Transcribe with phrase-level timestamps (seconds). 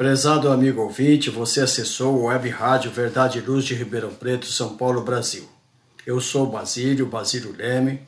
[0.00, 4.74] Prezado amigo ouvinte, você acessou o Web Rádio Verdade e Luz de Ribeirão Preto, São
[4.74, 5.46] Paulo, Brasil.
[6.06, 8.00] Eu sou Basílio, Basílio Leme.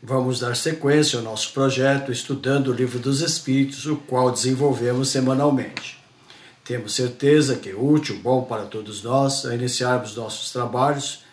[0.00, 6.00] Vamos dar sequência ao nosso projeto estudando o Livro dos Espíritos, o qual desenvolvemos semanalmente.
[6.64, 11.24] Temos certeza que é útil, bom para todos nós, a iniciarmos nossos trabalhos,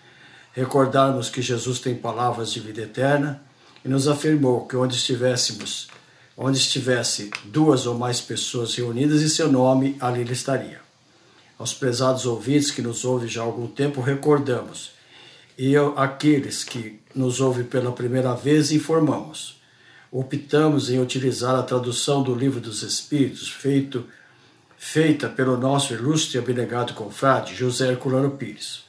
[0.52, 3.44] recordarmos que Jesus tem palavras de vida eterna
[3.86, 5.90] e nos afirmou que onde estivéssemos
[6.38, 10.80] onde estivesse duas ou mais pessoas reunidas em seu nome, ali estaria.
[11.58, 14.92] Aos prezados ouvintes que nos ouvem já há algum tempo, recordamos.
[15.58, 19.60] E aqueles que nos ouvem pela primeira vez, informamos.
[20.12, 24.06] Optamos em utilizar a tradução do Livro dos Espíritos, feito,
[24.78, 28.84] feita pelo nosso ilustre e abnegado confrade José Herculano Pires.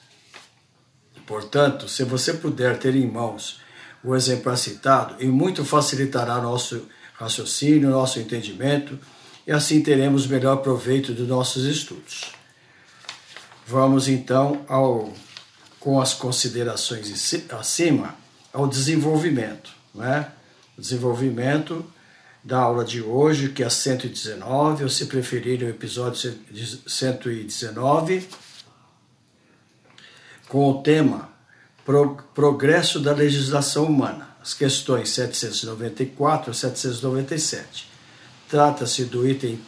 [1.26, 3.60] Portanto, se você puder ter em mãos
[4.04, 6.86] o exemplar citado, e muito facilitará nosso
[7.18, 8.98] raciocínio, nosso entendimento,
[9.46, 12.32] e assim teremos melhor proveito dos nossos estudos.
[13.66, 15.12] Vamos então ao,
[15.80, 18.14] com as considerações acima
[18.52, 20.30] ao desenvolvimento, né?
[20.76, 21.84] O desenvolvimento
[22.42, 26.38] da aula de hoje, que é 119, ou se preferirem o episódio
[26.86, 28.28] 119,
[30.48, 31.30] com o tema
[32.32, 37.88] Progresso da Legislação Humana as questões 794 a 797.
[38.48, 39.60] Trata-se do item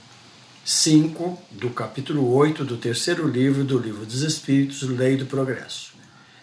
[0.64, 5.92] 5 do capítulo 8 do terceiro livro do Livro dos Espíritos, Lei do Progresso.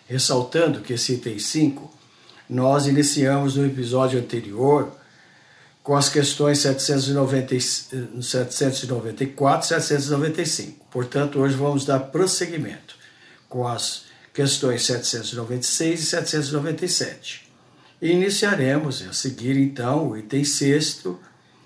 [0.07, 1.91] Ressaltando que esse item 5
[2.49, 4.91] nós iniciamos no episódio anterior
[5.83, 7.59] com as questões 790,
[8.21, 10.85] 794 e 795.
[10.91, 12.95] Portanto, hoje vamos dar prosseguimento
[13.47, 17.46] com as questões 796 e 797.
[18.01, 21.19] E iniciaremos a seguir então o item sexto,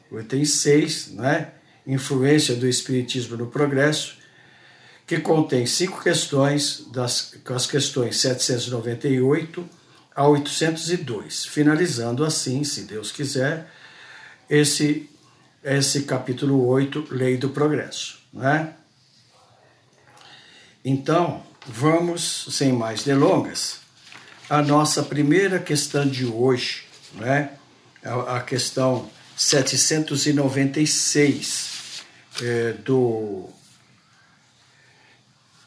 [0.10, 1.52] o item 6, né?
[1.86, 4.18] Influência do Espiritismo no Progresso,
[5.06, 9.68] que contém cinco questões, das, as questões 798
[10.16, 13.70] a 802, finalizando assim, se Deus quiser,
[14.50, 15.10] esse,
[15.64, 18.20] esse capítulo 8, Lei do Progresso.
[18.32, 18.74] Né?
[20.84, 23.81] Então, vamos, sem mais delongas,
[24.52, 27.52] a nossa primeira questão de hoje, né?
[28.04, 32.04] a questão 796
[32.42, 33.48] é, do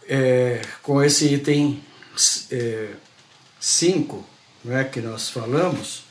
[0.07, 1.83] é, com esse item
[3.59, 4.27] 5
[4.67, 6.05] é, né, que nós falamos,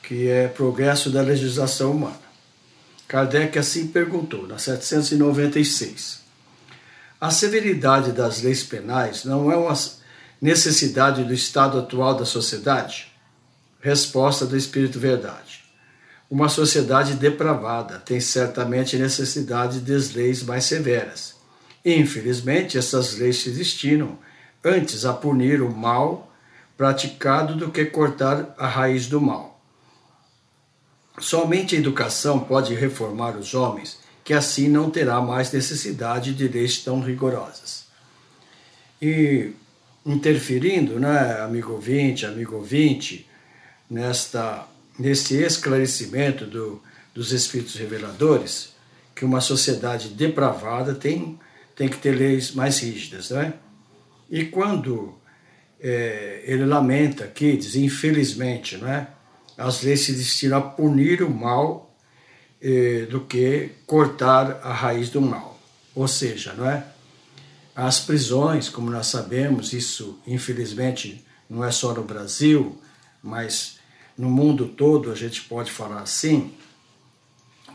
[0.00, 2.30] que é progresso da legislação humana.
[3.08, 6.20] Kardec assim perguntou, na 796.
[7.20, 9.74] A severidade das leis penais não é uma
[10.40, 13.12] Necessidade do estado atual da sociedade?
[13.78, 15.62] Resposta do Espírito Verdade.
[16.30, 21.34] Uma sociedade depravada tem certamente necessidade de leis mais severas.
[21.84, 24.18] Infelizmente, essas leis se destinam
[24.64, 26.32] antes a punir o mal
[26.76, 29.60] praticado do que cortar a raiz do mal.
[31.18, 36.78] Somente a educação pode reformar os homens, que assim não terá mais necessidade de leis
[36.78, 37.84] tão rigorosas.
[39.02, 39.52] E
[40.04, 43.28] interferindo, né, amigo ouvinte, amigo ouvinte,
[43.88, 44.66] nesta,
[44.98, 46.82] neste esclarecimento do,
[47.14, 48.74] dos Espíritos Reveladores,
[49.14, 51.38] que uma sociedade depravada tem,
[51.76, 53.54] tem que ter leis mais rígidas, né?
[54.30, 55.14] E quando
[55.80, 59.08] é, ele lamenta aqui, diz, infelizmente, né,
[59.58, 61.94] as leis se destinam a punir o mal
[62.62, 65.58] é, do que cortar a raiz do mal.
[65.94, 66.84] Ou seja, não é?
[67.74, 72.80] As prisões, como nós sabemos, isso infelizmente não é só no Brasil,
[73.22, 73.78] mas
[74.16, 76.52] no mundo todo, a gente pode falar assim,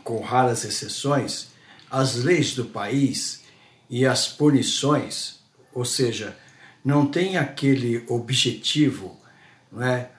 [0.04, 1.48] com raras exceções,
[1.90, 3.42] as leis do país
[3.88, 5.40] e as punições,
[5.72, 6.36] ou seja,
[6.84, 9.18] não tem aquele objetivo
[9.72, 10.10] não é,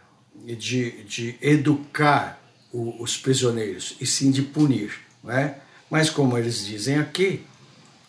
[0.46, 2.42] de, de educar
[2.72, 5.00] o, os prisioneiros, e sim de punir.
[5.24, 5.60] Não é?
[5.90, 7.46] Mas, como eles dizem aqui,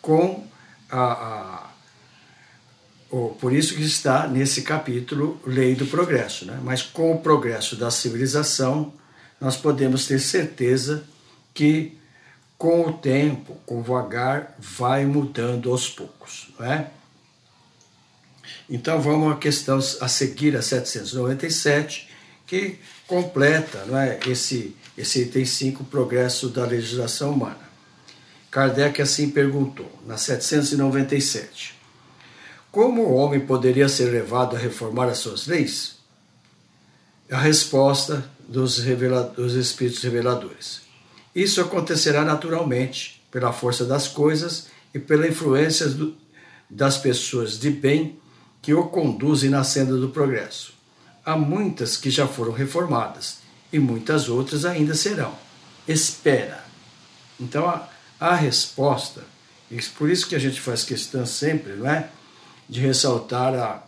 [0.01, 0.45] com
[0.91, 1.69] a, a
[3.39, 6.45] por isso que está nesse capítulo Lei do Progresso.
[6.45, 6.59] Né?
[6.63, 8.93] Mas com o progresso da civilização,
[9.41, 11.03] nós podemos ter certeza
[11.53, 11.97] que
[12.55, 16.49] com o tempo, com o vagar, vai mudando aos poucos.
[16.59, 16.91] Não é?
[18.69, 22.09] Então vamos à questão a seguir, a 797,
[22.45, 22.77] que
[23.07, 27.68] completa não é, esse, esse item 5, progresso da legislação humana.
[28.51, 31.75] Kardec assim perguntou, na 797,
[32.71, 35.97] como o homem poderia ser levado a reformar as suas leis?
[37.31, 38.83] A resposta dos,
[39.35, 40.81] dos espíritos reveladores.
[41.35, 46.15] Isso acontecerá naturalmente, pela força das coisas e pela influência do,
[46.69, 48.19] das pessoas de bem
[48.61, 50.73] que o conduzem na senda do progresso.
[51.23, 53.39] Há muitas que já foram reformadas
[53.71, 55.33] e muitas outras ainda serão.
[55.87, 56.65] Espera.
[57.39, 57.67] Então,
[58.19, 59.23] a, resposta,
[59.71, 62.09] e por isso que a gente faz questão sempre, não é?
[62.67, 63.83] De ressaltar a,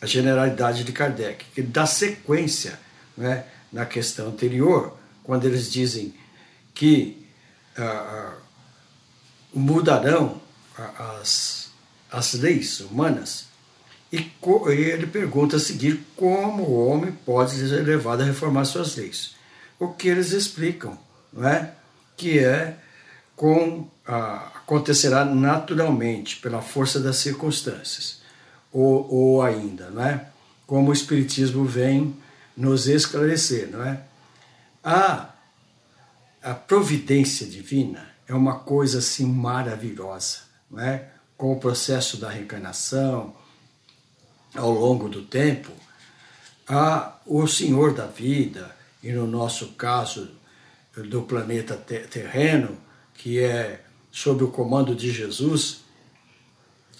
[0.00, 2.78] a generalidade de Kardec, que dá sequência
[3.16, 6.14] né, na questão anterior, quando eles dizem
[6.74, 7.26] que
[7.76, 8.42] ah, ah
[9.54, 10.40] mudarão
[11.20, 11.70] as,
[12.10, 13.46] as leis humanas,
[14.12, 14.30] e
[14.68, 19.34] ele pergunta a seguir como o homem pode ser levado a reformar suas leis.
[19.78, 20.98] O que eles explicam,
[21.32, 21.72] não é?
[22.16, 22.76] Que é
[23.34, 28.22] com ah, acontecerá naturalmente pela força das circunstâncias,
[28.72, 30.26] ou, ou ainda, não é?
[30.66, 32.16] como o Espiritismo vem
[32.56, 34.02] nos esclarecer, não é?
[34.82, 35.28] A,
[36.42, 40.38] a providência divina é uma coisa assim maravilhosa,
[40.70, 41.10] não é?
[41.36, 43.34] Com o processo da reencarnação,
[44.54, 45.70] ao longo do tempo,
[46.66, 50.30] a, o Senhor da vida, e no nosso caso
[50.96, 52.76] do planeta terreno,
[53.14, 55.82] que é sob o comando de Jesus,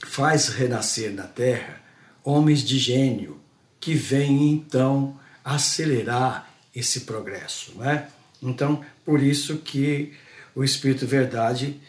[0.06, 1.80] faz renascer na Terra
[2.24, 3.40] homens de gênio
[3.78, 8.08] que vêm então acelerar esse progresso, não é?
[8.40, 10.14] Então, por isso que
[10.54, 11.80] o Espírito Verdade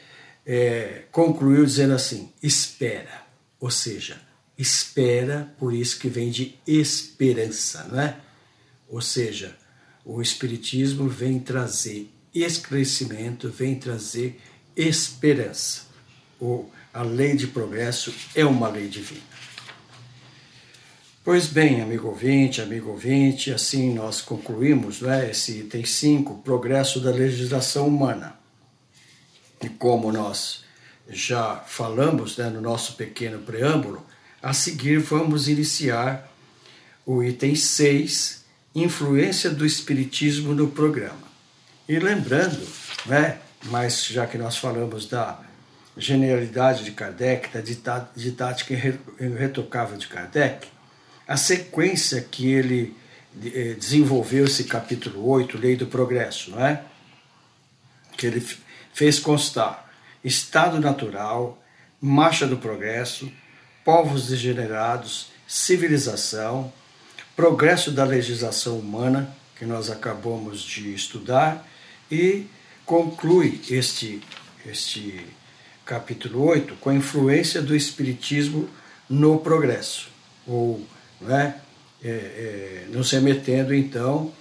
[0.45, 3.23] é, concluiu dizendo assim: espera,
[3.59, 4.19] ou seja,
[4.57, 8.17] espera, por isso que vem de esperança, não é?
[8.89, 9.55] Ou seja,
[10.05, 14.39] o Espiritismo vem trazer esclarecimento, vem trazer
[14.75, 15.83] esperança.
[16.39, 19.33] O, a lei de progresso é uma lei divina.
[21.23, 27.11] Pois bem, amigo ouvinte, amigo ouvinte, assim nós concluímos né, esse item 5, progresso da
[27.11, 28.38] legislação humana.
[29.61, 30.65] E como nós
[31.07, 34.05] já falamos né, no nosso pequeno preâmbulo,
[34.41, 36.29] a seguir vamos iniciar
[37.05, 38.42] o item 6,
[38.75, 41.31] influência do Espiritismo no programa.
[41.87, 42.65] E lembrando,
[43.05, 45.39] né, mas já que nós falamos da
[45.98, 47.62] genialidade de Kardec, da
[48.15, 48.74] didática
[49.19, 50.67] irretocável de Kardec,
[51.27, 52.95] a sequência que ele
[53.43, 56.83] eh, desenvolveu esse capítulo 8, Lei do Progresso, não é?
[58.17, 58.45] Que ele
[58.93, 59.91] fez constar
[60.24, 61.62] estado natural,
[62.01, 63.31] marcha do progresso,
[63.83, 66.71] povos degenerados, civilização,
[67.35, 71.67] progresso da legislação humana, que nós acabamos de estudar,
[72.11, 72.45] e
[72.85, 74.21] conclui este,
[74.65, 75.25] este
[75.85, 78.69] capítulo 8 com a influência do Espiritismo
[79.09, 80.09] no progresso,
[80.45, 80.85] ou
[81.19, 81.59] né,
[82.03, 84.31] é, é, nos remetendo então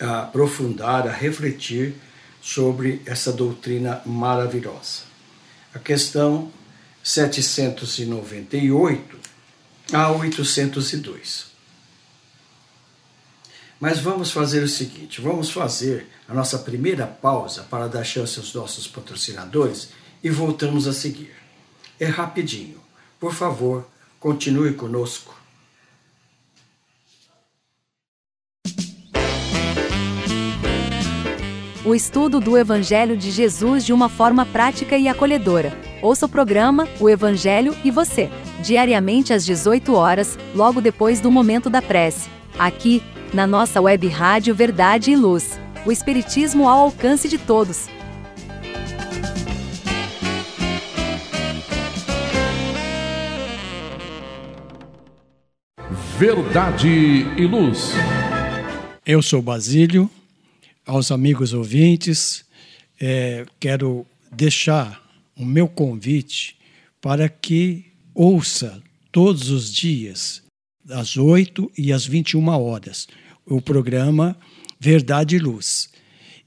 [0.00, 1.94] a aprofundar, a refletir
[2.40, 5.02] sobre essa doutrina maravilhosa.
[5.72, 6.50] A questão
[7.02, 9.18] 798
[9.92, 11.51] a 802.
[13.82, 18.54] Mas vamos fazer o seguinte: vamos fazer a nossa primeira pausa para dar chance aos
[18.54, 19.88] nossos patrocinadores
[20.22, 21.32] e voltamos a seguir.
[21.98, 22.76] É rapidinho.
[23.18, 23.84] Por favor,
[24.20, 25.34] continue conosco.
[31.84, 35.76] O estudo do Evangelho de Jesus de uma forma prática e acolhedora.
[36.00, 38.30] Ouça o programa O Evangelho e Você,
[38.62, 42.30] diariamente às 18 horas, logo depois do momento da prece.
[42.56, 45.58] Aqui, na nossa web rádio Verdade e Luz.
[45.86, 47.88] O Espiritismo ao alcance de todos.
[56.18, 56.88] Verdade
[57.36, 57.92] e Luz.
[59.04, 60.08] Eu sou Basílio,
[60.86, 62.44] aos amigos ouvintes,
[63.00, 65.02] é, quero deixar
[65.36, 66.56] o meu convite
[67.00, 70.42] para que ouça todos os dias,
[70.88, 73.08] às 8 e às 21 horas,
[73.46, 74.36] o programa
[74.78, 75.90] Verdade e Luz.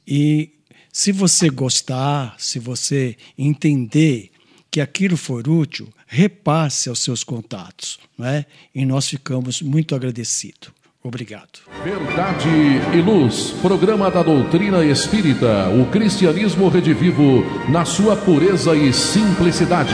[0.07, 0.51] E
[0.91, 4.31] se você gostar, se você entender
[4.69, 8.45] que aquilo for útil, repasse aos seus contatos, não é?
[8.73, 10.69] E nós ficamos muito agradecidos.
[11.03, 11.59] Obrigado.
[11.83, 12.49] Verdade
[12.93, 19.93] e Luz, programa da doutrina espírita, o cristianismo redivivo na sua pureza e simplicidade.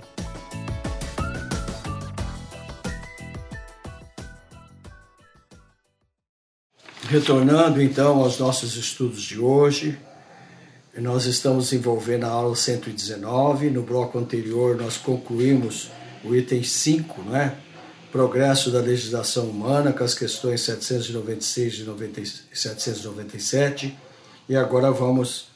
[7.11, 9.99] Retornando então aos nossos estudos de hoje,
[10.97, 13.69] nós estamos envolvendo a aula 119.
[13.69, 15.91] No bloco anterior, nós concluímos
[16.23, 17.53] o item 5, não é?
[18.13, 21.79] Progresso da legislação humana, com as questões 796
[22.53, 23.93] e 797.
[24.47, 25.49] E agora vamos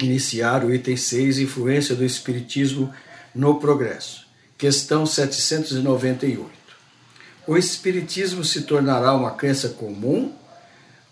[0.00, 2.90] iniciar o item 6, Influência do Espiritismo
[3.34, 4.26] no Progresso.
[4.56, 6.61] Questão 798
[7.52, 10.32] o Espiritismo se tornará uma crença comum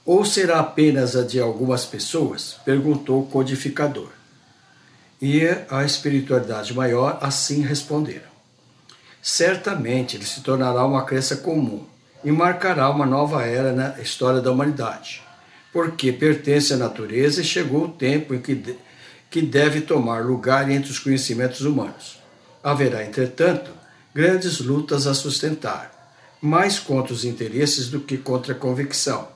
[0.06, 2.56] ou será apenas a de algumas pessoas?
[2.64, 4.08] perguntou o codificador.
[5.20, 8.30] E a espiritualidade maior assim responderam.
[9.20, 11.84] Certamente ele se tornará uma crença comum
[12.24, 15.22] e marcará uma nova era na história da humanidade,
[15.70, 18.78] porque pertence à natureza e chegou o tempo em que,
[19.28, 22.18] que deve tomar lugar entre os conhecimentos humanos.
[22.64, 23.72] Haverá, entretanto,
[24.14, 25.99] grandes lutas a sustentar
[26.40, 29.28] mais contra os interesses do que contra a convicção,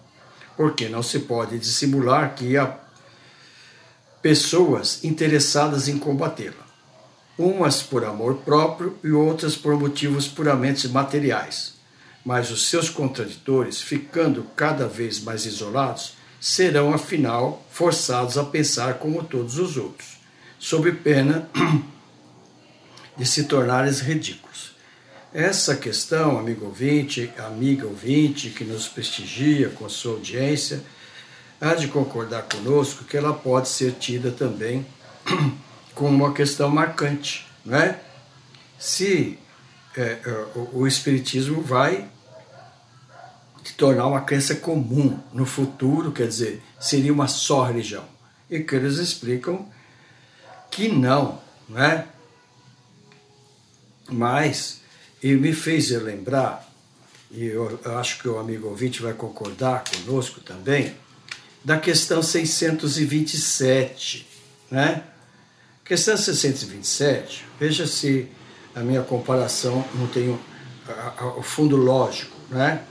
[0.56, 2.78] porque não se pode dissimular que há
[4.23, 6.64] pessoas interessadas em combatê-la,
[7.37, 11.75] umas por amor próprio e outras por motivos puramente materiais.
[12.25, 19.23] Mas os seus contraditores, ficando cada vez mais isolados, serão afinal forçados a pensar como
[19.23, 20.18] todos os outros,
[20.58, 21.49] sob pena
[23.18, 24.53] de se tornarem ridículos.
[25.34, 30.80] Essa questão, amigo ouvinte, amiga ouvinte que nos prestigia com sua audiência,
[31.60, 34.86] há de concordar conosco que ela pode ser tida também
[35.92, 38.00] como uma questão marcante, não é?
[38.78, 39.36] Se
[39.96, 42.08] é, é o, Espiritismo vai
[43.64, 48.04] se tornar uma crença comum no futuro, quer dizer, seria uma só religião.
[48.48, 49.68] E que eles explicam
[50.70, 52.06] que não, não é?
[54.08, 54.83] Mas
[55.25, 56.71] e me fez lembrar,
[57.31, 60.95] e eu acho que o amigo ouvinte vai concordar conosco também,
[61.64, 64.28] da questão 627,
[64.71, 65.02] né?
[65.83, 68.28] Questão 627, veja se
[68.75, 70.38] a minha comparação não tem
[71.38, 72.83] o fundo lógico, né?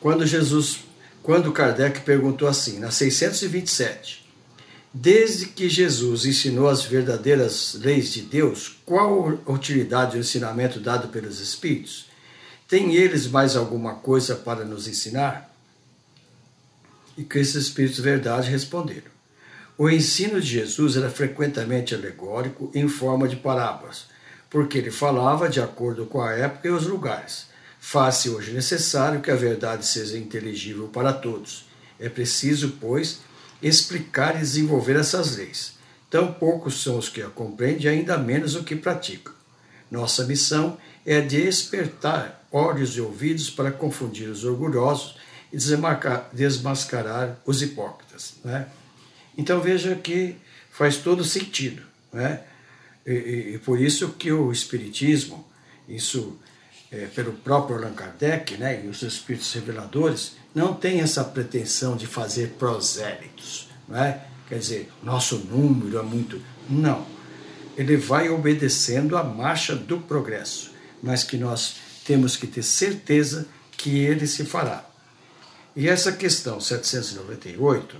[0.00, 0.78] Quando Jesus,
[1.22, 4.26] quando Kardec perguntou assim, na 627,
[4.92, 11.08] Desde que Jesus ensinou as verdadeiras leis de Deus, qual a utilidade do ensinamento dado
[11.08, 12.06] pelos Espíritos?
[12.66, 15.54] Tem eles mais alguma coisa para nos ensinar?
[17.16, 19.10] E que esses Espíritos de verdade responderam.
[19.76, 24.06] O ensino de Jesus era frequentemente alegórico em forma de parábolas,
[24.50, 27.46] porque ele falava de acordo com a época e os lugares.
[27.78, 31.66] Faz-se hoje necessário que a verdade seja inteligível para todos.
[32.00, 33.20] É preciso, pois,
[33.62, 35.74] explicar e desenvolver essas leis.
[36.10, 39.32] Tão poucos são os que a compreendem ainda menos o que praticam.
[39.90, 45.16] Nossa missão é despertar olhos e ouvidos para confundir os orgulhosos
[45.52, 45.56] e
[46.32, 48.34] desmascarar os hipócritas.
[48.44, 48.68] Né?
[49.36, 50.36] Então veja que
[50.70, 51.82] faz todo sentido.
[52.12, 52.40] Né?
[53.06, 55.46] E, e, e por isso que o Espiritismo,
[55.88, 56.38] isso
[56.90, 62.06] é, pelo próprio Allan Kardec né, e os Espíritos Reveladores, não tem essa pretensão de
[62.06, 64.24] fazer prosélitos, não é?
[64.48, 66.42] Quer dizer, nosso número é muito.
[66.68, 67.06] Não.
[67.76, 70.72] Ele vai obedecendo à marcha do progresso,
[71.02, 74.84] mas que nós temos que ter certeza que ele se fará.
[75.76, 77.96] E essa questão 798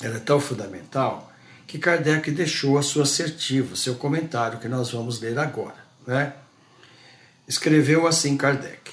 [0.00, 1.30] ela é tão fundamental
[1.66, 5.76] que Kardec deixou a sua assertiva, seu comentário, que nós vamos ler agora.
[6.04, 6.32] Né?
[7.46, 8.92] Escreveu assim Kardec: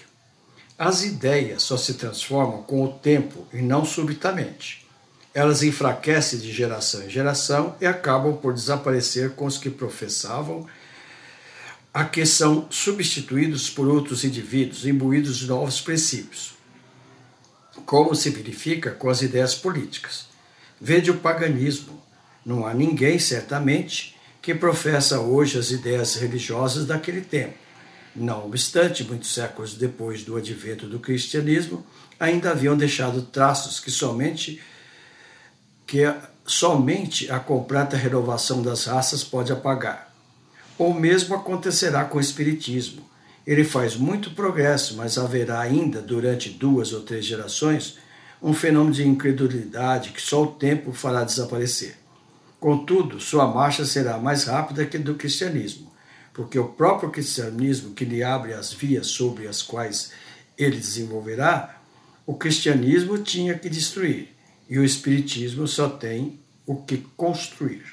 [0.79, 4.87] As ideias só se transformam com o tempo e não subitamente.
[5.33, 10.65] Elas enfraquecem de geração em geração e acabam por desaparecer com os que professavam
[11.93, 16.53] a que são substituídos por outros indivíduos imbuídos de novos princípios,
[17.85, 20.27] como se verifica com as ideias políticas.
[20.79, 22.01] Vede o paganismo.
[22.45, 27.55] Não há ninguém, certamente, que professa hoje as ideias religiosas daquele tempo.
[28.19, 31.85] Não obstante, muitos séculos depois do advento do cristianismo,
[32.19, 34.61] ainda haviam deixado traços que somente
[35.87, 36.03] que
[36.45, 40.13] somente a completa renovação das raças pode apagar.
[40.77, 43.09] O mesmo acontecerá com o espiritismo.
[43.47, 47.97] Ele faz muito progresso, mas haverá ainda durante duas ou três gerações
[48.41, 51.97] um fenômeno de incredulidade que só o tempo fará desaparecer.
[52.59, 55.91] Contudo, sua marcha será mais rápida que do cristianismo,
[56.33, 60.11] porque o próprio cristianismo que lhe abre as vias sobre as quais
[60.57, 61.81] ele desenvolverá,
[62.25, 64.29] o cristianismo tinha que destruir,
[64.69, 67.83] e o espiritismo só tem o que construir.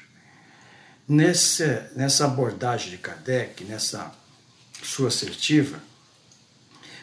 [1.07, 4.11] Nessa, nessa abordagem de Kardec, nessa
[4.83, 5.81] sua assertiva,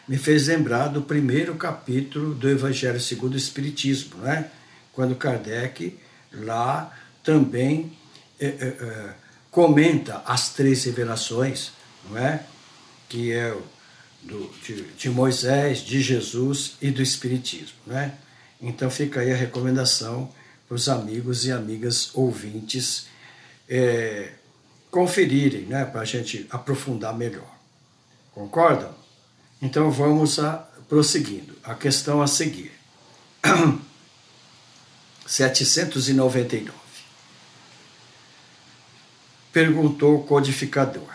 [0.07, 4.51] me fez lembrar do primeiro capítulo do Evangelho segundo o Espiritismo, né?
[4.93, 5.97] quando Kardec
[6.31, 7.91] lá também
[8.39, 9.15] é, é,
[9.55, 11.71] comenta as três revelações,
[12.09, 12.43] não é?
[13.07, 13.55] que é
[14.21, 17.77] do, de, de, Moisés, de Jesus e do Espiritismo.
[17.87, 18.15] Né?
[18.61, 20.29] Então fica aí a recomendação
[20.67, 23.07] para os amigos e amigas ouvintes
[23.69, 24.33] é,
[24.91, 25.85] conferirem, né?
[25.85, 27.49] para a gente aprofundar melhor.
[28.33, 28.93] Concordam?
[29.61, 31.55] Então vamos a, prosseguindo.
[31.63, 32.73] A questão a seguir.
[35.25, 36.84] 799.
[39.55, 41.07] Perguntou o codificador: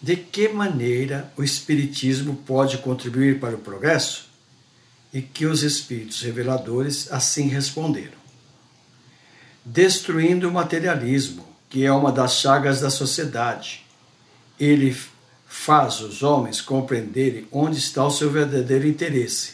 [0.00, 4.30] De que maneira o Espiritismo pode contribuir para o progresso?
[5.12, 8.16] E que os Espíritos reveladores assim responderam:
[9.62, 13.84] Destruindo o materialismo, que é uma das chagas da sociedade.
[14.58, 14.96] Ele
[15.46, 19.52] faz os homens compreenderem onde está o seu verdadeiro interesse.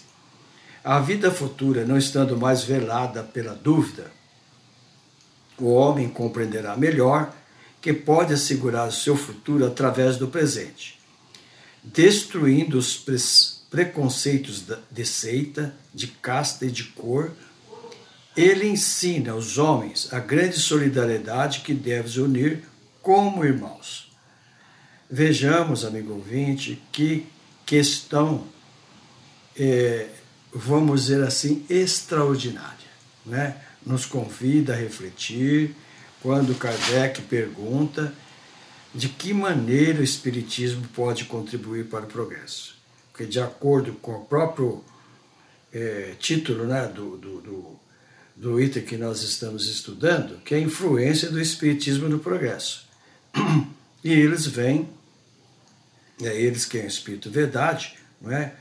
[0.84, 4.12] A vida futura não estando mais velada pela dúvida,
[5.58, 7.41] o homem compreenderá melhor
[7.82, 10.98] que pode assegurar o seu futuro através do presente,
[11.84, 13.16] destruindo os pre
[13.70, 17.32] preconceitos de seita, de casta e de cor.
[18.36, 22.64] Ele ensina aos homens a grande solidariedade que deve unir
[23.00, 24.12] como irmãos
[25.14, 27.26] Vejamos, amigo ouvinte, que
[27.66, 28.46] questão,
[29.54, 30.08] é,
[30.50, 32.88] vamos dizer assim, extraordinária.
[33.26, 33.58] Né?
[33.84, 35.76] Nos convida a refletir
[36.22, 38.14] quando Kardec pergunta
[38.94, 42.76] de que maneira o Espiritismo pode contribuir para o progresso.
[43.10, 44.84] Porque, de acordo com o próprio
[45.72, 47.80] é, título né, do, do, do,
[48.36, 52.86] do item que nós estamos estudando, que é a influência do Espiritismo no progresso.
[54.04, 54.88] E eles vêm
[56.20, 58.52] é eles que é o Espírito Verdade, não é?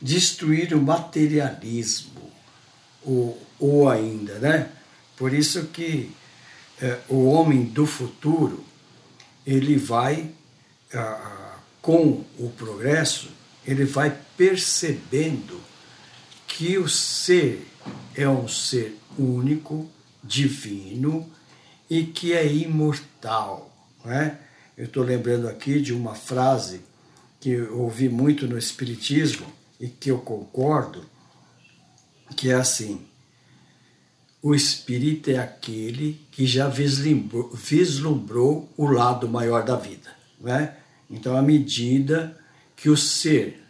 [0.00, 2.32] destruir o materialismo,
[3.02, 4.70] ou, ou ainda, né?
[5.16, 6.10] Por isso que
[6.80, 8.64] é, o homem do futuro,
[9.46, 10.30] ele vai,
[11.80, 13.30] com o progresso,
[13.66, 15.60] ele vai percebendo
[16.46, 17.66] que o ser
[18.14, 19.88] é um ser único,
[20.22, 21.30] divino
[21.88, 24.38] e que é imortal, não é?
[24.76, 26.80] Eu estou lembrando aqui de uma frase
[27.40, 29.46] que eu ouvi muito no Espiritismo
[29.78, 31.04] e que eu concordo,
[32.36, 33.06] que é assim:
[34.42, 40.10] o espírito é aquele que já vislumbrou, vislumbrou o lado maior da vida.
[40.40, 40.76] Né?
[41.10, 42.38] Então, à medida
[42.74, 43.62] que o ser,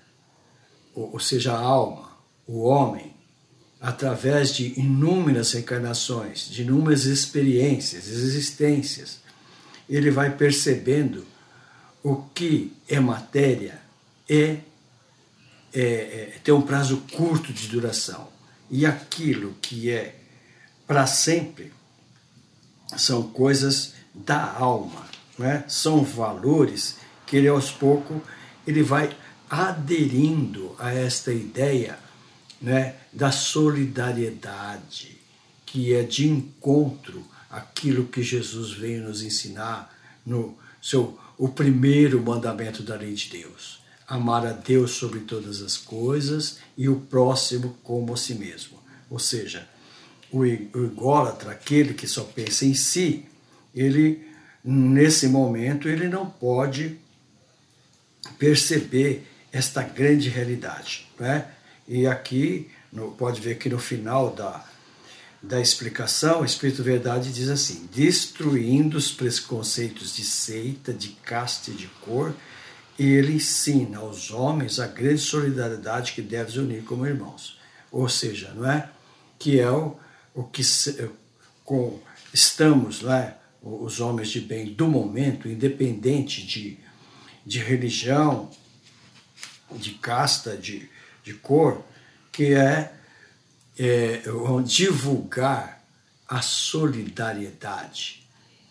[0.94, 2.10] ou seja, a alma,
[2.46, 3.12] o homem,
[3.80, 9.20] através de inúmeras encarnações, de inúmeras experiências, existências,
[9.88, 11.26] ele vai percebendo
[12.02, 13.80] o que é matéria
[14.28, 14.58] é,
[15.72, 18.28] é, é tem um prazo curto de duração
[18.70, 20.19] e aquilo que é
[20.90, 21.72] para sempre
[22.96, 25.06] são coisas da alma,
[25.38, 25.64] né?
[25.68, 26.96] são valores
[27.28, 28.20] que ele aos poucos
[28.66, 29.16] ele vai
[29.48, 31.96] aderindo a esta ideia
[32.60, 35.16] né, da solidariedade,
[35.64, 42.82] que é de encontro aquilo que Jesus veio nos ensinar no seu o primeiro mandamento
[42.82, 48.12] da lei de Deus: amar a Deus sobre todas as coisas e o próximo como
[48.12, 48.80] a si mesmo.
[49.08, 49.69] Ou seja,
[50.32, 53.24] o ególatra, aquele que só pensa em si,
[53.74, 54.28] ele
[54.64, 56.98] nesse momento ele não pode
[58.38, 61.46] perceber esta grande realidade, né?
[61.88, 64.64] E aqui no, pode ver que no final da,
[65.42, 71.74] da explicação, o Espírito Verdade diz assim: destruindo os preconceitos de seita, de casta e
[71.74, 72.34] de cor,
[72.98, 77.58] ele ensina aos homens a grande solidariedade que deve unir como irmãos.
[77.90, 78.88] Ou seja, não é?
[79.38, 79.96] Que é o,
[80.34, 80.62] o que
[81.64, 82.00] com,
[82.32, 83.36] estamos, é?
[83.62, 86.78] os homens de bem do momento, independente de,
[87.44, 88.50] de religião,
[89.72, 90.88] de casta, de,
[91.22, 91.84] de cor,
[92.32, 92.92] que é,
[93.78, 94.22] é
[94.64, 95.84] divulgar
[96.26, 98.26] a solidariedade,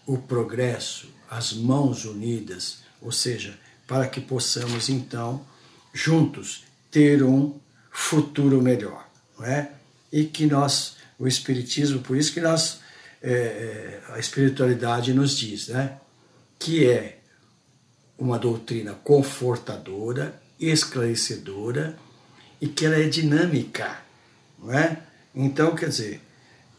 [0.05, 5.45] o progresso, as mãos unidas, ou seja, para que possamos então
[5.93, 7.59] juntos ter um
[7.91, 9.71] futuro melhor, não é?
[10.11, 12.79] E que nós, o espiritismo, por isso que nós
[13.21, 15.99] é, é, a espiritualidade nos diz, né?
[16.57, 17.19] Que é
[18.17, 21.97] uma doutrina confortadora, esclarecedora
[22.61, 23.97] e que ela é dinâmica,
[24.57, 25.03] não é?
[25.35, 26.21] Então, quer dizer,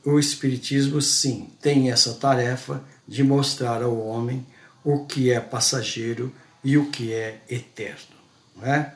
[0.05, 4.47] o Espiritismo, sim, tem essa tarefa de mostrar ao homem
[4.83, 8.17] o que é passageiro e o que é eterno,
[8.57, 8.95] não é?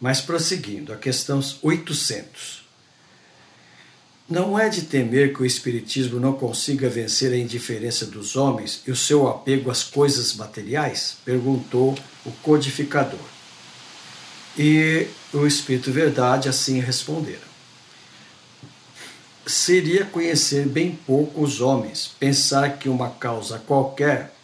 [0.00, 2.57] Mas prosseguindo, a questão 800.
[4.28, 8.90] Não é de temer que o Espiritismo não consiga vencer a indiferença dos homens e
[8.90, 11.16] o seu apego às coisas materiais?
[11.24, 13.18] Perguntou o codificador.
[14.58, 17.48] E o Espírito Verdade assim respondera.
[19.46, 24.34] Seria conhecer bem pouco os homens, pensar que uma causa qualquer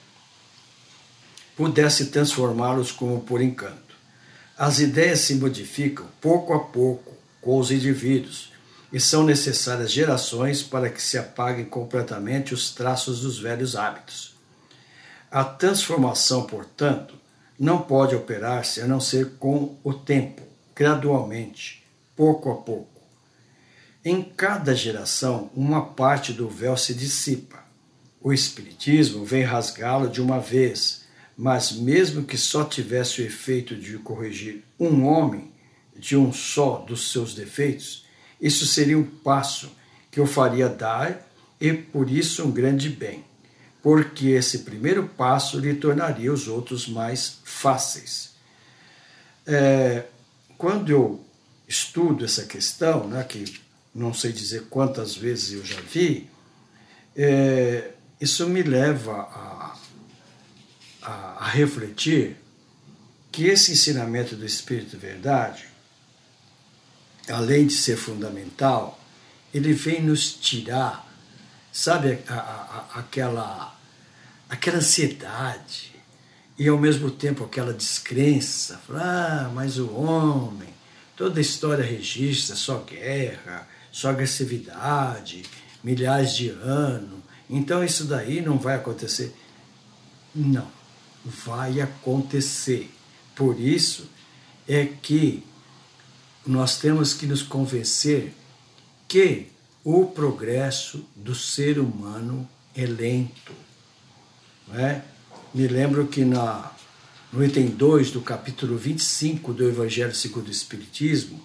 [1.55, 3.95] pudesse transformá-los como por encanto.
[4.57, 8.54] As ideias se modificam pouco a pouco com os indivíduos
[8.95, 14.37] e são necessárias gerações para que se apaguem completamente os traços dos velhos hábitos.
[15.29, 17.17] A transformação, portanto,
[17.59, 20.43] não pode operar-se a não ser com o tempo,
[20.77, 23.03] gradualmente, pouco a pouco.
[24.05, 27.65] Em cada geração, uma parte do véu se dissipa.
[28.21, 31.05] O Espiritismo vem rasgá-lo de uma vez,
[31.37, 35.53] mas mesmo que só tivesse o efeito de corrigir um homem
[35.97, 38.04] de um só dos seus defeitos,
[38.45, 39.75] isso seria um passo
[40.11, 41.27] que eu faria dar
[41.59, 43.25] e por isso um grande bem,
[43.83, 48.35] porque esse primeiro passo lhe tornaria os outros mais fáceis.
[49.47, 50.05] É,
[50.59, 51.25] quando eu
[51.67, 53.47] estudo essa questão, né, que
[53.95, 56.29] não sei dizer quantas vezes eu já vi,
[57.17, 59.79] é, isso me leva a,
[61.01, 61.13] a,
[61.47, 62.37] a refletir
[63.33, 65.74] que esse ensinamento do Espírito Verdade
[67.29, 69.01] além de ser fundamental,
[69.53, 71.09] ele vem nos tirar,
[71.73, 73.79] sabe, a, a, aquela,
[74.49, 75.95] aquela ansiedade
[76.59, 78.81] e ao mesmo tempo aquela descrença.
[78.91, 80.69] Ah, mas o homem,
[81.17, 85.45] toda a história registra só guerra, só agressividade,
[85.83, 87.21] milhares de anos.
[87.49, 89.35] Então isso daí não vai acontecer.
[90.35, 90.69] Não,
[91.25, 92.91] vai acontecer.
[93.37, 94.09] Por isso
[94.69, 95.45] é que
[96.47, 98.35] nós temos que nos convencer
[99.09, 99.49] que
[99.83, 103.53] o progresso do ser humano é lento.
[104.73, 105.03] É?
[105.53, 106.73] Me lembro que na,
[107.33, 111.41] no item 2 do capítulo 25 do Evangelho segundo o Espiritismo,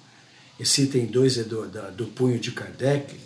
[0.60, 3.20] esse item 2 é do, da, do punho de Kardec,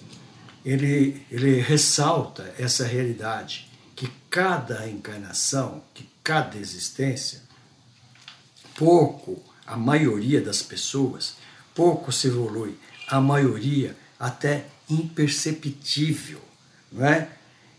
[0.66, 7.42] ele, ele ressalta essa realidade, que cada encarnação, que cada existência,
[8.76, 11.36] pouco, a maioria das pessoas,
[11.74, 16.42] pouco se evolui, a maioria até imperceptível,
[16.92, 17.30] não é?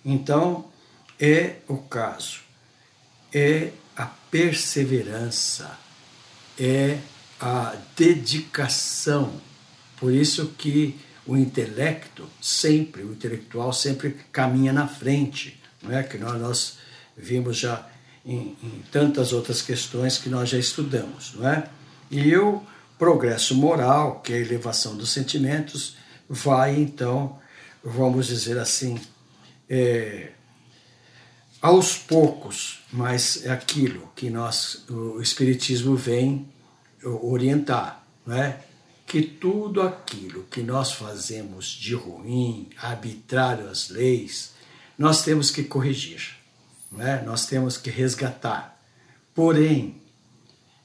[0.04, 0.70] Então,
[1.18, 2.40] é o caso,
[3.32, 5.78] é a perseverança,
[6.58, 6.98] é
[7.40, 9.40] a dedicação.
[9.96, 16.02] Por isso que o intelecto sempre, o intelectual sempre caminha na frente, não é?
[16.02, 16.78] Que nós, nós
[17.16, 17.88] vimos já
[18.24, 21.68] em, em tantas outras questões que nós já estudamos, não é?
[22.10, 22.64] E eu
[22.98, 25.96] progresso moral, que é a elevação dos sentimentos,
[26.28, 27.38] vai então,
[27.82, 29.00] vamos dizer assim,
[29.68, 30.30] é,
[31.60, 36.48] aos poucos, mas é aquilo que nós, o Espiritismo vem
[37.02, 38.60] orientar, não é?
[39.06, 44.54] que tudo aquilo que nós fazemos de ruim, arbitrário às leis,
[44.98, 46.36] nós temos que corrigir,
[46.90, 47.22] não é?
[47.22, 48.80] nós temos que resgatar.
[49.34, 50.00] Porém,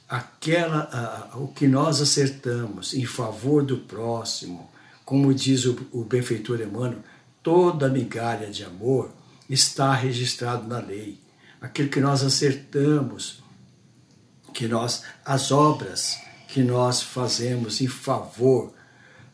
[0.09, 4.67] aquela, o que nós acertamos em favor do próximo,
[5.05, 7.03] como diz o, o benfeitor Emmanuel,
[7.43, 9.11] toda migalha de amor
[9.47, 11.19] está registrado na lei.
[11.61, 13.43] Aquilo que nós acertamos,
[14.53, 16.17] que nós as obras
[16.47, 18.73] que nós fazemos em favor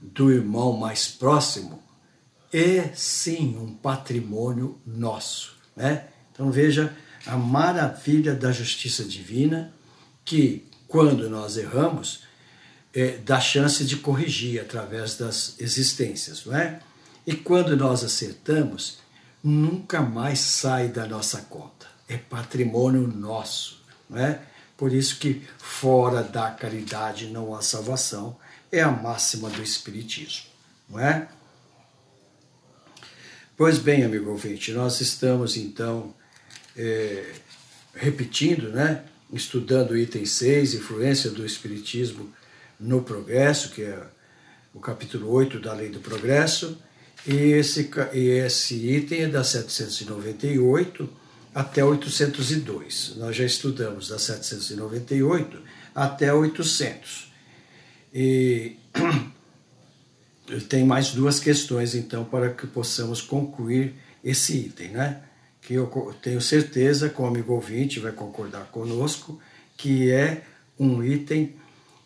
[0.01, 1.81] do irmão mais próximo
[2.51, 6.07] é sim um patrimônio nosso, né?
[6.31, 6.93] Então veja
[7.25, 9.73] a maravilha da justiça divina
[10.25, 12.23] que quando nós erramos
[12.93, 16.79] é, dá chance de corrigir através das existências, não é?
[17.27, 18.99] E quando nós acertamos,
[19.43, 21.87] nunca mais sai da nossa conta.
[22.07, 24.41] É patrimônio nosso, não é?
[24.77, 28.37] Por isso que fora da caridade não há salvação,
[28.71, 30.47] é a máxima do Espiritismo,
[30.89, 31.27] não é?
[33.57, 36.13] Pois bem, amigo ouvinte, nós estamos então
[36.75, 37.33] é,
[37.93, 39.03] repetindo, né?
[39.31, 42.31] Estudando o item 6, influência do Espiritismo
[42.79, 44.07] no progresso, que é
[44.73, 46.77] o capítulo 8 da Lei do Progresso,
[47.25, 51.09] e esse, e esse item é da 798
[51.53, 53.13] até 802.
[53.17, 55.61] Nós já estudamos da 798
[55.95, 57.31] até 800.
[58.13, 58.75] E
[60.69, 65.21] tem mais duas questões, então, para que possamos concluir esse item, né?
[65.65, 69.39] Que eu tenho certeza que o amigo ouvinte vai concordar conosco,
[69.75, 70.43] que é
[70.79, 71.55] um item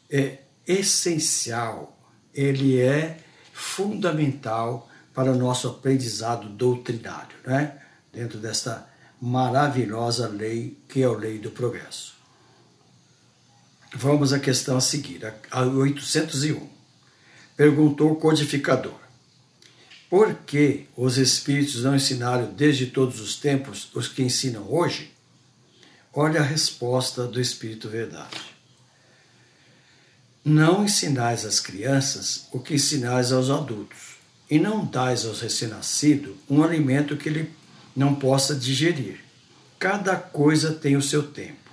[0.09, 1.97] é, essencial,
[2.33, 3.19] ele é
[3.51, 7.77] fundamental para o nosso aprendizado doutrinário, né?
[8.13, 8.87] dentro desta
[9.21, 12.13] maravilhosa lei que é a lei do progresso.
[13.93, 16.69] Vamos à questão a seguir, a 801.
[17.57, 18.99] Perguntou o codificador:
[20.09, 25.13] Por que os espíritos não ensinaram desde todos os tempos os que ensinam hoje?
[26.11, 28.41] Olha a resposta do Espírito Verdade.
[30.43, 34.17] Não ensinais às crianças o que ensinais aos adultos,
[34.49, 37.51] e não dais aos recém-nascidos um alimento que ele
[37.95, 39.19] não possa digerir.
[39.77, 41.69] Cada coisa tem o seu tempo.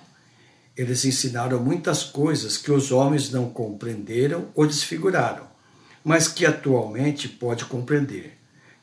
[0.77, 5.49] Eles ensinaram muitas coisas que os homens não compreenderam ou desfiguraram,
[6.07, 8.39] mas que atualmente pode compreender.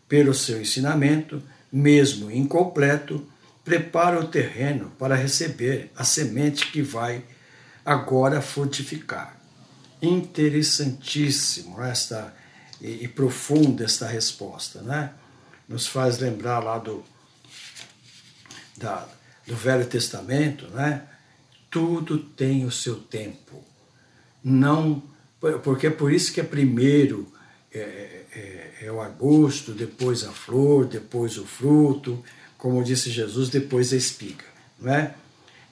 [0.09, 3.25] Pelo seu ensinamento, mesmo incompleto,
[3.63, 7.23] prepara o terreno para receber a semente que vai
[7.85, 9.39] agora frutificar
[10.01, 12.35] interessantíssimo esta
[12.81, 15.13] e, e, profunda esta resposta, né?
[15.65, 17.05] Nos faz lembrar lá do
[18.75, 19.07] da,
[19.47, 21.03] do Velho Testamento, né?
[21.71, 23.63] Tudo tem o seu tempo.
[24.43, 25.12] Não
[25.63, 27.27] porque é por isso que é primeiro
[27.73, 32.23] é, é, é o arbusto, depois a flor, depois o fruto,
[32.57, 34.45] como disse Jesus, depois a espiga,
[34.79, 35.15] não é?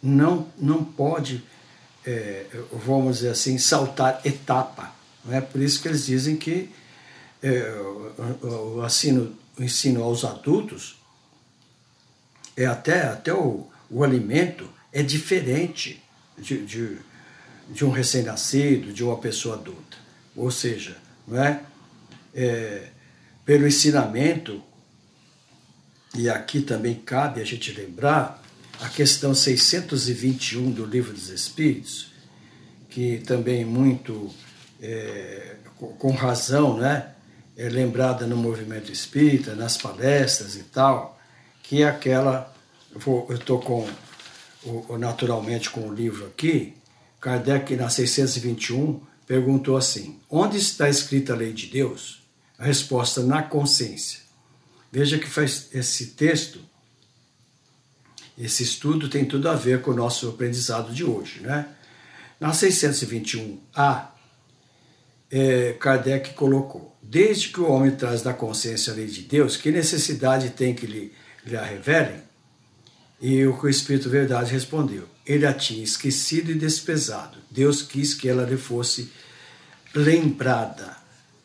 [0.04, 1.44] Não não pode
[2.06, 2.46] é,
[2.86, 4.94] vamos dizer assim, saltar etapa.
[5.24, 6.70] Não é por isso que eles dizem que
[7.42, 7.72] é,
[8.42, 11.00] o, o, ensino, o ensino aos adultos
[12.58, 16.02] é até, até o, o alimento é diferente
[16.38, 16.98] de, de,
[17.70, 19.98] de um recém-nascido, de uma pessoa adulta.
[20.36, 20.98] Ou seja,
[21.28, 21.62] não é?
[22.34, 22.88] é
[23.46, 24.62] pelo ensinamento,
[26.16, 28.42] e aqui também cabe a gente lembrar
[28.80, 32.12] a questão 621 do Livro dos Espíritos,
[32.90, 34.34] que também muito
[34.82, 35.56] é,
[35.98, 37.12] com razão, né,
[37.58, 41.20] é lembrada no movimento espírita, nas palestras e tal,
[41.62, 42.54] que é aquela,
[43.06, 43.88] eu estou com,
[44.98, 46.74] naturalmente com o livro aqui,
[47.22, 52.24] Kardec, na 621, perguntou assim: onde está escrita a lei de Deus?
[52.58, 54.20] A resposta: na consciência.
[54.92, 56.60] Veja que faz esse texto
[58.42, 61.42] esse estudo tem tudo a ver com o nosso aprendizado de hoje.
[61.42, 61.68] Né?
[62.40, 64.08] Na 621A,
[65.30, 69.72] é, Kardec colocou: Desde que o homem traz da consciência a lei de Deus, que
[69.72, 71.14] necessidade tem que lhe,
[71.46, 72.20] lhe a revelem?
[73.22, 77.38] E o Espírito Verdade respondeu: Ele a tinha esquecido e despesado.
[77.50, 79.12] Deus quis que ela lhe fosse
[79.96, 80.98] lembrada,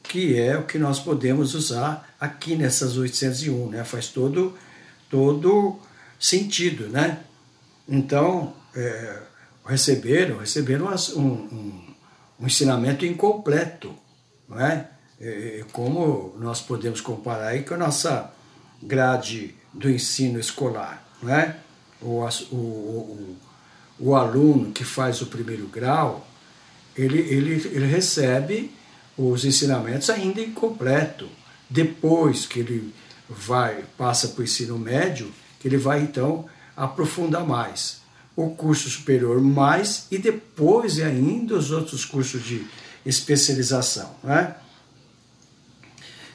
[0.02, 3.84] que é o que nós podemos usar aqui nessas 801, né?
[3.84, 4.56] Faz todo
[5.08, 5.78] todo
[6.18, 7.20] sentido, né?
[7.88, 9.22] Então, é,
[9.64, 11.94] receberam, receberam um, um,
[12.40, 13.94] um, ensinamento incompleto,
[14.48, 14.90] não é?
[15.20, 15.64] é?
[15.70, 18.32] Como nós podemos comparar aí com a nossa
[18.82, 21.56] grade do ensino escolar, não é?
[22.02, 23.36] O, o, o,
[23.98, 26.26] o aluno que faz o primeiro grau,
[26.96, 28.74] ele, ele, ele recebe
[29.16, 31.28] os ensinamentos ainda incompleto.
[31.68, 32.94] Depois que ele
[33.28, 38.00] vai passa para o ensino médio, que ele vai então aprofundar mais.
[38.36, 42.66] O curso superior mais e depois ainda os outros cursos de
[43.04, 44.14] especialização.
[44.22, 44.54] Né?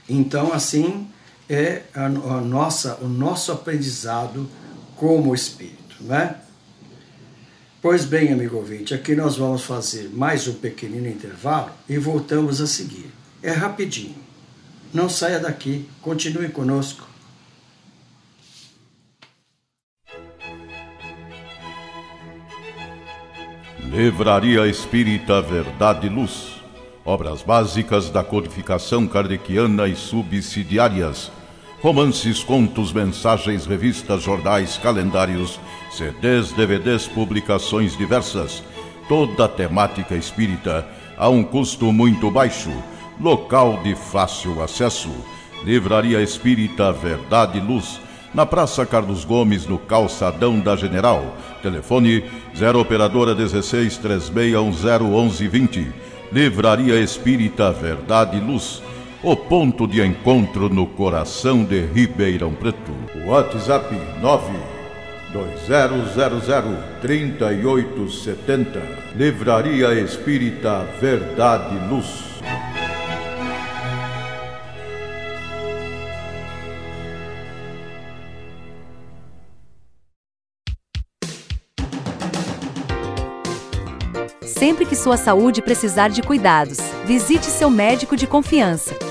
[0.09, 1.07] Então, assim,
[1.47, 4.49] é a, a nossa, o nosso aprendizado
[4.95, 6.37] como espírito, né?
[7.81, 12.67] Pois bem, amigo ouvinte, aqui nós vamos fazer mais um pequenino intervalo e voltamos a
[12.67, 13.09] seguir.
[13.41, 14.17] É rapidinho.
[14.93, 17.07] Não saia daqui, continue conosco.
[23.79, 26.61] Livraria Espírita Verdade e Luz.
[27.03, 31.31] Obras básicas da codificação kardeciana e subsidiárias.
[31.81, 38.63] Romances, contos, mensagens, revistas, jornais, calendários, CDs, DVDs, publicações diversas.
[39.09, 42.71] Toda a temática espírita a um custo muito baixo.
[43.19, 45.09] Local de fácil acesso.
[45.63, 47.99] Livraria Espírita Verdade e Luz
[48.31, 51.35] na Praça Carlos Gomes, no Calçadão da General.
[51.63, 52.23] Telefone
[52.55, 55.91] 0 Operadora 16 3610 1120.
[56.31, 58.83] Livraria Espírita Verdade e Luz.
[59.23, 62.91] O ponto de encontro no coração de Ribeirão Preto.
[63.27, 64.51] WhatsApp 9
[65.31, 68.81] 2000 3870.
[69.15, 72.31] Livraria Espírita Verdade Luz.
[84.41, 89.10] Sempre que sua saúde precisar de cuidados, visite seu médico de confiança.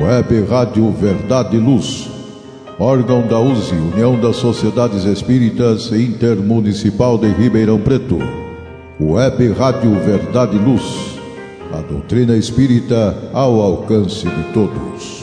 [0.00, 2.08] Web Rádio Verdade e Luz.
[2.78, 8.18] Órgão da USE, União das Sociedades Espíritas Intermunicipal de Ribeirão Preto.
[9.00, 11.12] Web Rádio Verdade e Luz
[11.72, 15.21] a doutrina espírita ao alcance de todos.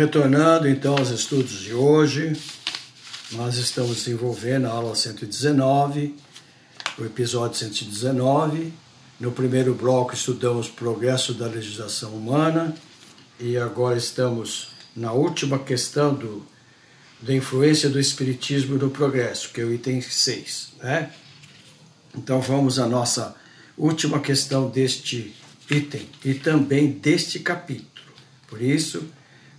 [0.00, 2.32] Retornando então aos estudos de hoje,
[3.32, 6.14] nós estamos desenvolvendo a aula 119,
[6.96, 8.72] o episódio 119.
[9.20, 12.74] No primeiro bloco estudamos progresso da legislação humana
[13.38, 16.46] e agora estamos na última questão do,
[17.20, 20.76] da influência do Espiritismo no progresso, que é o item 6.
[20.82, 21.12] Né?
[22.16, 23.36] Então vamos à nossa
[23.76, 25.36] última questão deste
[25.70, 28.06] item e também deste capítulo.
[28.48, 29.04] Por isso,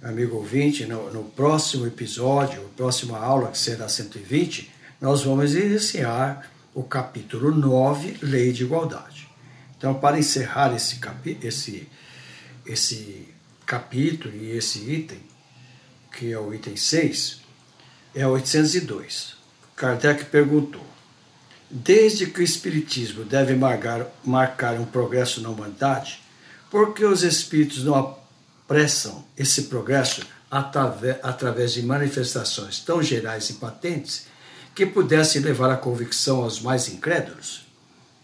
[0.01, 6.83] amigo ouvinte, no, no próximo episódio, próxima aula, que será 120, nós vamos iniciar o
[6.83, 9.29] capítulo 9, Lei de Igualdade.
[9.77, 11.87] Então, para encerrar esse, capi esse,
[12.65, 13.27] esse
[13.65, 15.19] capítulo e esse item,
[16.11, 17.41] que é o item 6,
[18.15, 19.35] é 802.
[19.75, 20.85] Kardec perguntou:
[21.69, 26.21] Desde que o Espiritismo deve marcar, marcar um progresso na humanidade,
[26.69, 28.20] por que os espíritos não
[28.71, 34.27] apressam esse progresso através, de manifestações tão gerais e patentes
[34.73, 37.65] que pudessem levar à convicção aos mais incrédulos?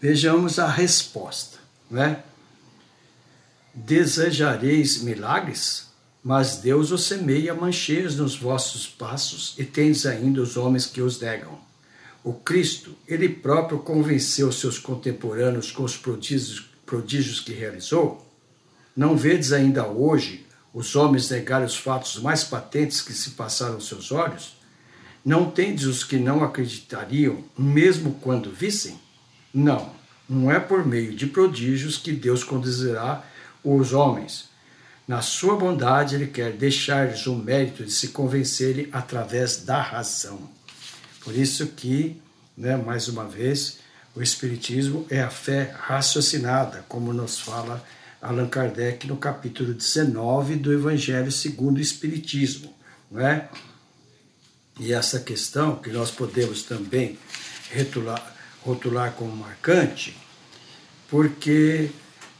[0.00, 1.58] Vejamos a resposta.
[1.90, 2.22] Né?
[3.74, 5.86] Desejareis milagres?
[6.24, 11.20] Mas Deus os semeia mancheias nos vossos passos e tendes ainda os homens que os
[11.20, 11.58] negam.
[12.24, 18.27] O Cristo, ele próprio convenceu seus contemporâneos com os prodígios, prodígios que realizou?
[18.98, 20.44] Não vedes ainda hoje
[20.74, 24.56] os homens negar os fatos mais patentes que se passaram aos seus olhos?
[25.24, 28.98] Não tendes os que não acreditariam, mesmo quando vissem?
[29.54, 29.92] Não,
[30.28, 33.24] não é por meio de prodígios que Deus conduzirá
[33.62, 34.48] os homens.
[35.06, 40.50] Na sua bondade, ele quer deixar-lhes o mérito de se convencerem através da razão.
[41.20, 42.20] Por isso que,
[42.56, 43.78] né, mais uma vez,
[44.12, 47.80] o Espiritismo é a fé raciocinada, como nos fala
[48.20, 52.74] Allan Kardec no capítulo 19 do Evangelho segundo o Espiritismo.
[53.10, 53.48] Né?
[54.80, 57.18] E essa questão que nós podemos também
[57.74, 60.16] rotular, rotular como marcante,
[61.08, 61.90] porque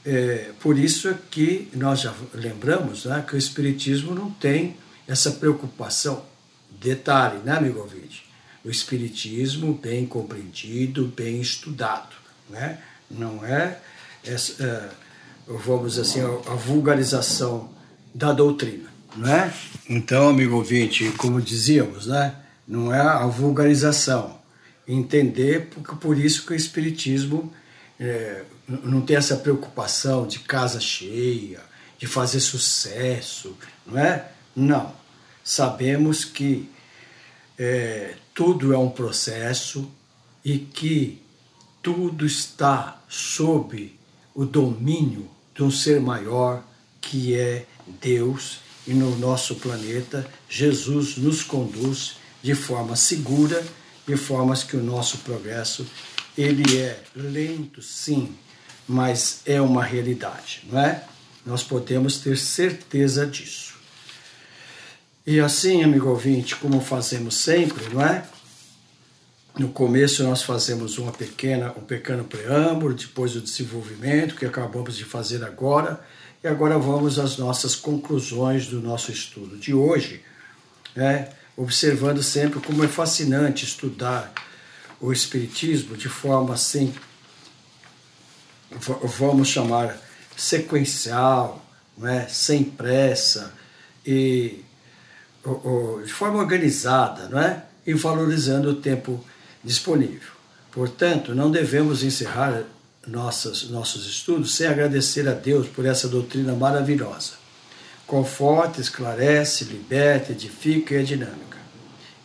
[0.05, 4.77] é, por isso é que nós já lembramos né, que o Espiritismo não tem
[5.07, 6.25] essa preocupação.
[6.71, 8.27] Detalhe, né, amigo ouvinte?
[8.65, 12.15] O Espiritismo bem compreendido, bem estudado.
[12.49, 12.79] Né?
[13.11, 13.81] Não é
[14.25, 15.08] essa, é,
[15.49, 17.71] vamos assim, a, vulgarização
[18.15, 19.53] da doutrina, não é?
[19.89, 22.35] Então, amigo ouvinte, como dizíamos, né?
[22.67, 24.39] Não é a vulgarização,
[24.87, 27.51] entender porque por isso que o espiritismo
[27.99, 31.61] é, não tem essa preocupação de casa cheia,
[31.99, 34.31] de fazer sucesso, não é?
[34.55, 34.93] Não.
[35.43, 36.69] Sabemos que
[37.59, 39.91] é, tudo é um processo
[40.45, 41.23] e que
[41.83, 43.99] tudo está sob
[44.35, 45.29] o domínio
[45.59, 46.63] de um ser maior
[47.01, 47.67] que é
[48.01, 53.67] Deus e no nosso planeta Jesus nos conduz de forma segura,
[54.07, 55.85] de formas que o nosso progresso
[56.37, 58.37] ele é lento, sim,
[58.87, 61.03] mas é uma realidade, não é?
[61.45, 63.75] Nós podemos ter certeza disso.
[65.27, 68.25] E assim, amigo ouvinte, como fazemos sempre, não é?
[69.59, 75.05] No começo nós fazemos uma pequena, um pequeno preâmbulo, depois o desenvolvimento que acabamos de
[75.05, 76.01] fazer agora,
[76.45, 80.23] e agora vamos às nossas conclusões do nosso estudo de hoje,
[80.95, 81.31] né?
[81.57, 84.33] observando sempre como é fascinante estudar
[85.01, 86.95] o Espiritismo de forma assim,
[89.19, 89.99] vamos chamar
[90.37, 93.53] sequencial, né, sem pressa
[94.07, 94.63] e
[96.05, 97.65] de forma organizada, não é?
[97.85, 99.25] E valorizando o tempo
[99.63, 100.31] disponível.
[100.71, 102.63] Portanto, não devemos encerrar
[103.07, 107.33] nossas, nossos estudos sem agradecer a Deus por essa doutrina maravilhosa.
[108.07, 111.59] Conforta, esclarece, liberta, edifica e é dinâmica.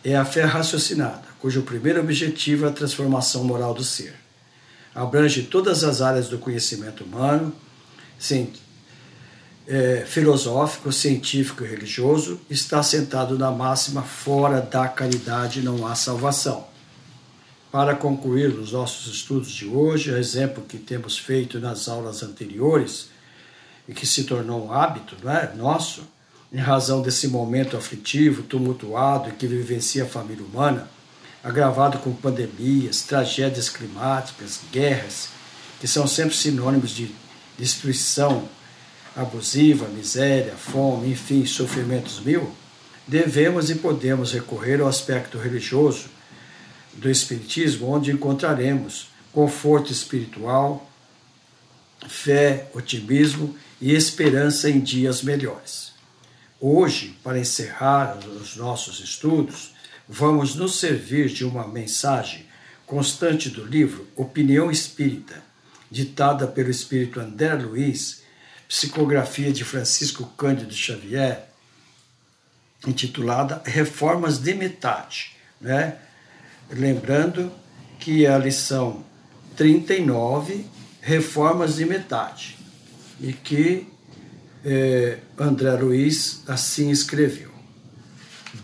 [0.02, 4.14] É a fé raciocinada, cujo primeiro objetivo é a transformação moral do ser.
[4.94, 7.54] Abrange todas as áreas do conhecimento humano,
[9.66, 16.73] é, filosófico, científico e religioso, está sentado na máxima fora da caridade não há salvação.
[17.74, 23.08] Para concluir os nossos estudos de hoje, o exemplo que temos feito nas aulas anteriores
[23.88, 26.04] e que se tornou um hábito é, nosso,
[26.52, 30.88] em razão desse momento aflitivo, tumultuado que vivencia a família humana,
[31.42, 35.30] agravado com pandemias, tragédias climáticas, guerras,
[35.80, 37.12] que são sempre sinônimos de
[37.58, 38.48] destruição
[39.16, 42.54] abusiva, miséria, fome, enfim, sofrimentos mil,
[43.04, 46.13] devemos e podemos recorrer ao aspecto religioso
[46.96, 50.88] do Espiritismo, onde encontraremos conforto espiritual,
[52.08, 55.92] fé, otimismo e esperança em dias melhores.
[56.60, 59.74] Hoje, para encerrar os nossos estudos,
[60.08, 62.46] vamos nos servir de uma mensagem
[62.86, 65.42] constante do livro Opinião Espírita,
[65.90, 68.22] ditada pelo espírito André Luiz,
[68.68, 71.48] psicografia de Francisco Cândido Xavier,
[72.86, 75.36] intitulada Reformas de Metade.
[75.60, 75.96] Né?
[76.70, 77.50] Lembrando
[77.98, 79.04] que é a lição
[79.56, 80.66] 39,
[81.00, 82.58] Reformas de Metade,
[83.20, 83.86] e que
[84.64, 87.50] eh, André Luiz assim escreveu.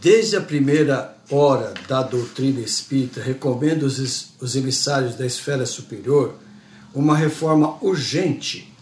[0.01, 6.39] Desde a primeira hora da doutrina espírita, recomendo os, os emissários da esfera superior
[6.95, 8.73] uma reforma urgente,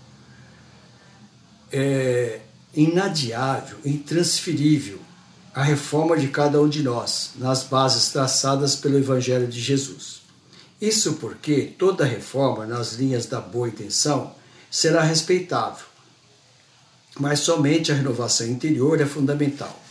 [1.71, 2.41] é,
[2.75, 4.99] inadiável, intransferível,
[5.59, 10.23] a reforma de cada um de nós, nas bases traçadas pelo Evangelho de Jesus.
[10.81, 14.37] Isso porque toda reforma, nas linhas da boa intenção,
[14.71, 15.85] será respeitável,
[17.19, 19.83] mas somente a renovação interior é fundamental.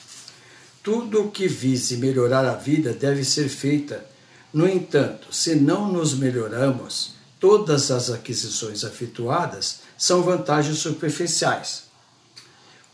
[0.81, 4.05] Tudo o que vise melhorar a vida deve ser feita.
[4.53, 11.86] No entanto, se não nos melhoramos, todas as aquisições efetuadas são vantagens superficiais.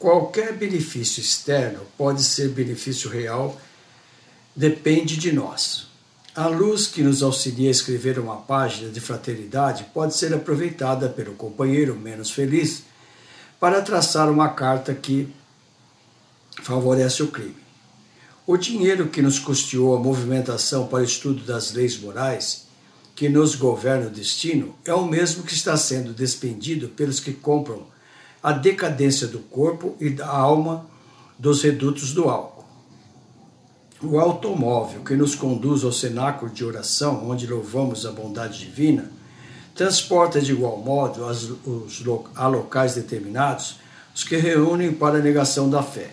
[0.03, 3.57] Qualquer benefício externo pode ser benefício real,
[4.53, 5.87] depende de nós.
[6.35, 11.35] A luz que nos auxilia a escrever uma página de fraternidade pode ser aproveitada pelo
[11.35, 12.83] companheiro menos feliz
[13.61, 15.33] para traçar uma carta que
[16.61, 17.63] favorece o crime.
[18.45, 22.65] O dinheiro que nos custeou a movimentação para o estudo das leis morais,
[23.15, 27.92] que nos governa o destino, é o mesmo que está sendo despendido pelos que compram
[28.43, 30.85] a decadência do corpo e da alma
[31.39, 32.65] dos redutos do álcool.
[34.01, 39.09] O automóvel que nos conduz ao cenáculo de oração, onde louvamos a bondade divina,
[39.73, 42.03] transporta de igual modo as, os,
[42.35, 43.81] a locais determinados
[44.13, 46.11] os que reúnem para a negação da fé.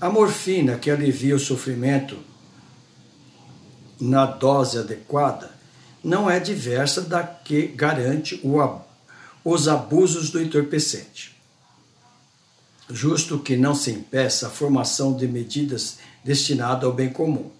[0.00, 2.18] A morfina, que alivia o sofrimento
[4.00, 5.50] na dose adequada,
[6.02, 8.58] não é diversa da que garante o,
[9.44, 11.36] os abusos do entorpecente.
[12.90, 17.50] Justo que não se impeça a formação de medidas destinadas ao bem comum.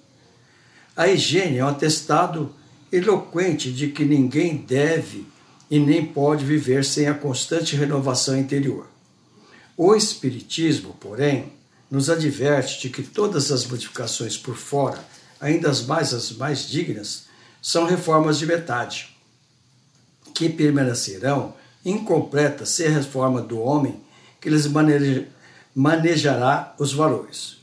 [0.96, 2.54] A higiene é um atestado
[2.90, 5.26] eloquente de que ninguém deve
[5.70, 8.86] e nem pode viver sem a constante renovação interior.
[9.76, 11.50] O Espiritismo, porém,
[11.90, 15.02] nos adverte de que todas as modificações por fora,
[15.40, 17.24] ainda as mais, as mais dignas,
[17.60, 19.16] são reformas de metade,
[20.34, 21.54] que permanecerão
[21.84, 24.00] incompletas sem a reforma do homem
[24.40, 24.66] que lhes
[25.74, 27.58] manejará os valores.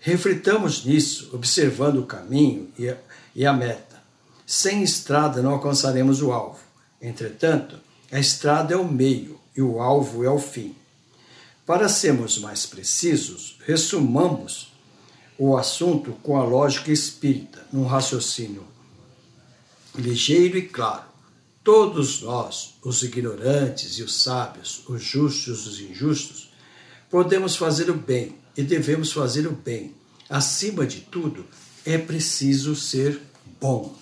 [0.00, 2.96] Reflitamos nisso, observando o caminho e a,
[3.34, 4.02] e a meta.
[4.46, 6.60] Sem estrada não alcançaremos o alvo.
[7.00, 7.78] Entretanto,
[8.12, 10.74] a estrada é o meio e o alvo é o fim.
[11.66, 14.72] Para sermos mais precisos, resumamos
[15.38, 18.64] o assunto com a lógica espírita, num raciocínio
[19.94, 21.13] ligeiro e claro.
[21.64, 26.50] Todos nós, os ignorantes e os sábios, os justos e os injustos,
[27.10, 29.94] podemos fazer o bem e devemos fazer o bem.
[30.28, 31.46] Acima de tudo,
[31.86, 33.18] é preciso ser
[33.58, 33.96] bom.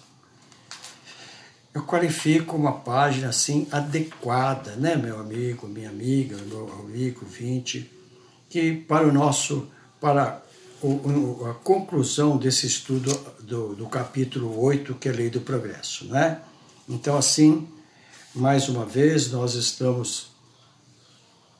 [1.72, 7.88] Eu qualifico uma página assim adequada, né, meu amigo, minha amiga, meu amigo vinte,
[8.50, 9.68] que para o nosso,
[10.00, 10.42] para
[10.82, 16.42] a conclusão desse estudo do, do capítulo 8, que é a Lei do Progresso, né?
[16.88, 17.68] Então, assim,
[18.34, 20.32] mais uma vez, nós estamos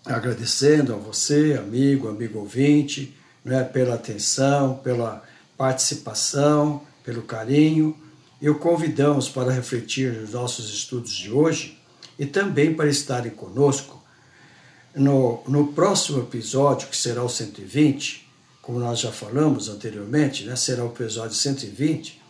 [0.05, 5.23] agradecendo a você, amigo, amigo ouvinte, né, pela atenção, pela
[5.57, 7.97] participação, pelo carinho,
[8.41, 11.79] e o convidamos para refletir nos nossos estudos de hoje
[12.19, 14.03] e também para estarem conosco
[14.95, 18.29] no, no próximo episódio, que será o 120,
[18.61, 22.21] como nós já falamos anteriormente, né, será o episódio 120,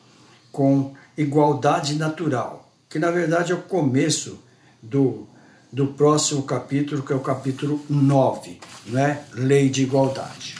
[0.50, 4.38] com igualdade natural, que na verdade é o começo
[4.82, 5.26] do
[5.72, 9.24] do próximo capítulo, que é o capítulo 9, né?
[9.32, 10.56] Lei de Igualdade.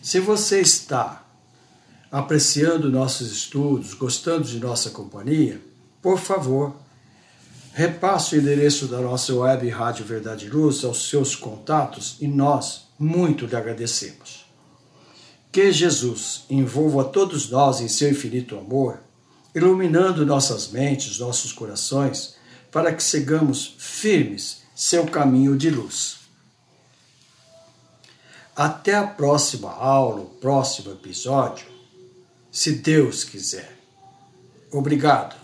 [0.00, 1.26] Se você está
[2.12, 5.60] apreciando nossos estudos, gostando de nossa companhia,
[6.00, 6.76] por favor,
[7.72, 12.86] repasse o endereço da nossa web Rádio Verdade e Luz aos seus contatos e nós
[12.96, 14.46] muito lhe agradecemos.
[15.50, 19.00] Que Jesus envolva todos nós em seu infinito amor,
[19.54, 22.36] iluminando nossas mentes, nossos corações
[22.72, 26.18] para que sigamos firmes seu caminho de luz.
[28.56, 31.66] Até a próxima aula, o próximo episódio,
[32.50, 33.76] se Deus quiser.
[34.72, 35.43] Obrigado.